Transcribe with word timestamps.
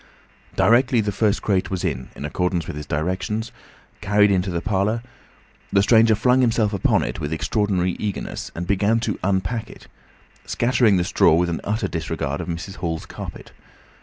Directly 0.55 0.99
the 0.99 1.11
first 1.11 1.43
crate 1.43 1.69
was, 1.69 1.83
in 1.83 2.09
accordance 2.15 2.65
with 2.65 2.75
his 2.75 2.87
directions, 2.87 3.51
carried 4.01 4.31
into 4.31 4.49
the 4.49 4.59
parlour, 4.59 5.03
the 5.71 5.83
stranger 5.83 6.15
flung 6.15 6.41
himself 6.41 6.73
upon 6.73 7.03
it 7.03 7.19
with 7.19 7.31
extraordinary 7.31 7.91
eagerness, 7.99 8.49
and 8.55 8.65
began 8.65 8.99
to 9.01 9.19
unpack 9.23 9.69
it, 9.69 9.85
scattering 10.43 10.97
the 10.97 11.03
straw 11.03 11.35
with 11.35 11.49
an 11.51 11.61
utter 11.63 11.87
disregard 11.87 12.41
of 12.41 12.47
Mrs. 12.47 12.77
Hall's 12.77 13.05
carpet. 13.05 13.51